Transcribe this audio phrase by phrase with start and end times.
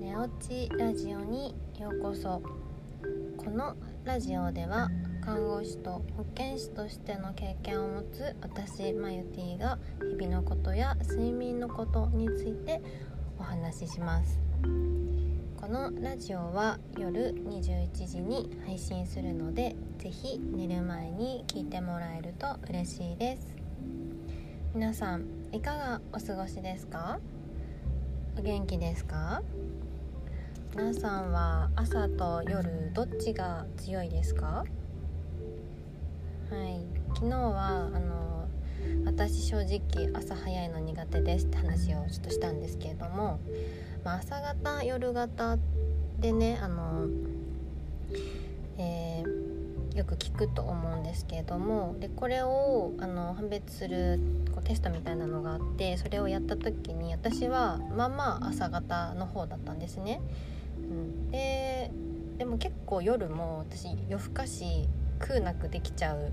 [0.00, 2.42] 寝落ちラジオにようこそ。
[3.36, 4.88] このラジオでは
[5.22, 9.78] 看護師と保健師としての経験を持つ私マユティが
[10.18, 12.80] 日々のことや睡眠のことについて
[13.38, 14.38] お話しします。
[15.60, 23.56] このラジオは夜21時に配信するので是非寝る前に聞いてもらえると嬉しいです。
[24.74, 27.18] 皆さんいかがお過ごしですか？
[28.36, 29.42] お元気ですか？
[30.76, 34.46] 皆さんは朝と夜どっちが強いですか？
[34.46, 34.64] は
[36.64, 36.80] い。
[37.14, 38.48] 昨日はあの
[39.06, 43.38] 私正直朝早いの苦手ですって話をちょっとしたんですけれども、
[44.04, 45.56] まあ、朝方夜型
[46.18, 47.06] でねあの、
[48.78, 49.43] えー
[49.94, 54.18] よく聞くと思うんですけれどもでこれをあの判別する
[54.52, 60.20] こうテストみたいなのがあってそれをやった時に私はまあまあ朝方の方だったんですね。
[60.78, 61.92] うん、で
[62.38, 64.88] でも結構夜も私夜更かし
[65.20, 66.32] 食うなくできちゃう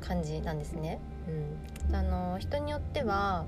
[0.00, 0.98] 感じなんですね。
[1.88, 3.44] うん、あの人によっては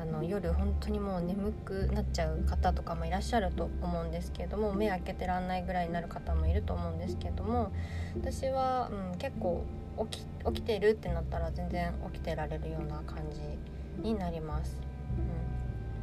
[0.00, 7.72] あの夜本当にもう眠くなっちゃう方とかもいらっしゃると思うんですけれども目開けてらんないぐらいになる方もいると思うんですけれども
[8.20, 9.64] 私は、うん、結構
[10.10, 14.78] 起き起きてるってなったら全然起きてられるような感じになります。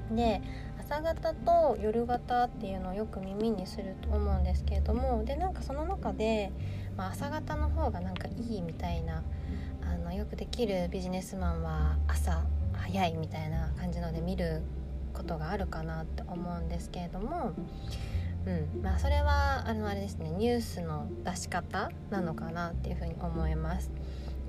[0.09, 0.41] うん、で
[0.79, 6.51] 朝方と夜型っていうのをよく耳にすると思うんですけれどもでなんかその中で、
[6.97, 9.23] まあ、朝方の方がなんかいいみたいな
[9.81, 14.61] あのよくできるビジネスマンは朝早いみたいな感じので見る
[15.13, 17.53] ことがあるかなって思うんですけれども、
[18.45, 23.91] うんまあ、それはあのあれですねニュースの出し方なのかなっていうふうに思います。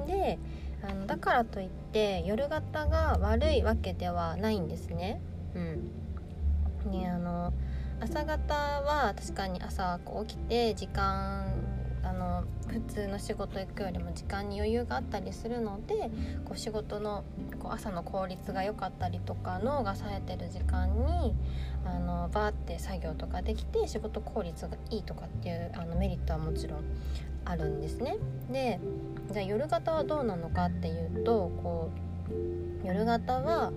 [0.06, 0.38] で
[0.82, 5.20] あのだからといって夜型が悪いわけではないんですね。
[5.54, 7.52] うん、ねあの
[8.00, 11.46] 朝方は確かに朝こう起きて時間
[12.14, 16.10] の普通の仕事行くよりも時間に余裕があったりするので
[16.44, 17.24] こう仕事の
[17.58, 21.34] こう朝の効率が良かったりとか脳が冴えてる時間に
[21.84, 26.84] あのバーって作業とかできて仕事効率がいいとかっていうあのメリットはもちろん
[27.44, 28.16] あるんですね。
[28.50, 28.80] で
[29.30, 31.90] じゃあ夜型はどうなのかっていうとこ
[32.82, 33.72] う夜型は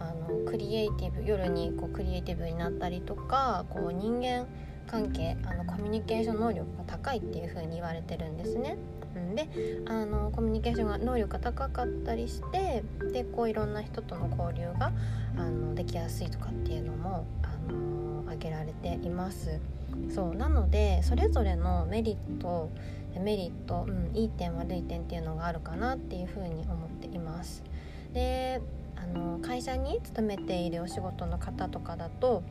[0.00, 4.46] あのクリエイティブ夜にこうクリエイティブになったりとかこう人間
[4.90, 8.76] 関係あのコミュニケーション能力が高いっていう風に言われてるんですね。
[9.34, 9.48] で
[9.86, 12.82] あのコミュニケーションが能力が高かったりして
[13.12, 14.92] でこういろんな人との交流が
[15.36, 19.60] あのできやすいとかっていうのもあの挙げられています。
[20.10, 22.70] そうなのでそれぞれのメリット
[23.14, 27.62] デメリット、うん、いい点悪い点っていうのがあるかなっていうふうに思っています。
[28.12, 28.60] で
[28.96, 32.42] あの会社に勤めているお仕事の方とかだと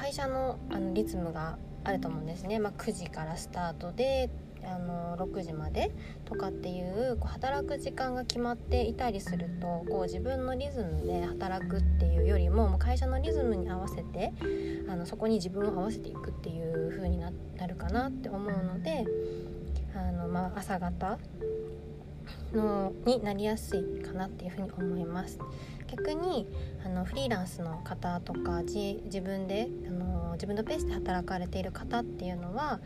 [0.00, 4.30] 会社のあのリズムがあると思うんですね、まあ、9時からスタートで
[4.64, 5.90] あの6時まで
[6.24, 14.32] とかっていうこう働く時間が決まっていたりするとこう自分のリズムで働くっていうよりももう会社のリズムに合わせて
[14.88, 17.30] あのそこに自分を合わせていくっていう風にな
[17.66, 19.04] るかなって思うので
[19.94, 21.18] あの、まあ、朝方
[22.54, 25.38] のになりやすいかなっていうふに思います。
[25.86, 26.46] 逆に
[26.84, 32.80] あのフリーランスの方とか自自分であの自分のペースで働かれている方っていうのは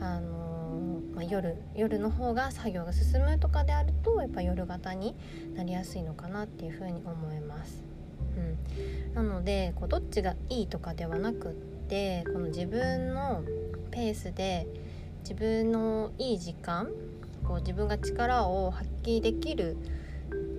[0.00, 5.14] あの、まあ、夜夜の方が作業が進むとかであるとやっぱ夜型に
[5.54, 7.82] なりやすいのかなっていうふうに思います。
[8.36, 11.52] うん、なのでこうどっちがいいとかではなくっ
[11.88, 13.44] てこの自分の
[13.90, 14.66] ペースで
[15.20, 16.88] 自分のいい時間
[17.44, 19.76] こう自分が力を発揮できる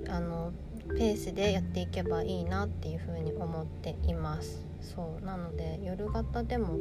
[0.08, 0.54] あの
[0.98, 4.66] ペースでやっていけばいいなっていうふうに思っています。
[4.82, 5.26] そう。
[5.26, 6.78] なので夜型でも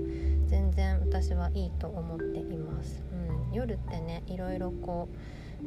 [0.47, 5.09] 全然私はいいと思っています、うん、夜ってねいろいろこ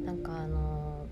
[0.04, 1.06] なんかあの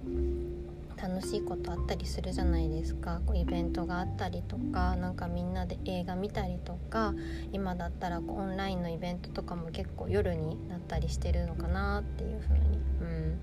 [0.97, 3.21] 楽しいことあったりするじゃないですか。
[3.27, 7.15] こうイベントがあったりとかなんかみんなで映画見たりとか
[7.53, 13.41] 今だったらこうオンラインのイベントとかも結構夜になったりしてるのかなっていう風に、うん、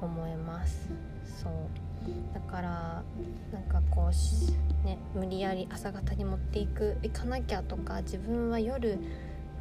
[0.00, 0.90] 思います。
[1.40, 1.52] そう。
[2.34, 3.02] だから
[3.52, 8.98] なんかこうね無理やり朝方に持っていく行かなきゃとか自分は夜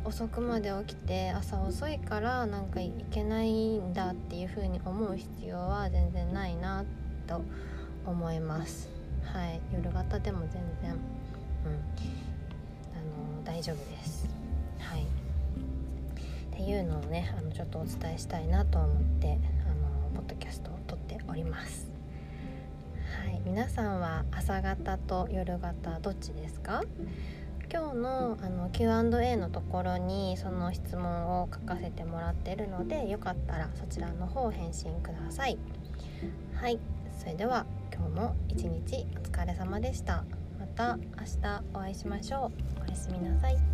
[0.03, 6.83] 遅くまで起きて朝遅いからなんかいけないんだっていう風に思う必要は全然ないな
[7.27, 7.41] と
[8.05, 8.89] 思います。
[9.23, 9.61] はい。
[9.71, 10.51] 夜型でも全
[10.81, 10.97] 然うん。
[10.97, 10.97] あ
[13.37, 14.27] の大丈夫です。
[14.79, 15.03] はい。
[15.03, 15.05] っ
[16.55, 19.39] ていうのをねあのちょっとお伝えしたいなと思って
[19.69, 22.00] あのポッドキャストを撮っております。
[23.45, 26.83] 皆さんは朝方と夜型どっちですか？
[27.71, 35.57] 今日のあの Q&A のところにその質問を書かせてもらってるのでよかったらそちらの方返信ください。
[36.53, 36.79] はい。
[37.17, 40.23] それでは今日も一日お疲れ様でした。
[40.59, 41.03] また明
[41.41, 42.83] 日お会いしましょう。
[42.85, 43.70] おやすみなさい。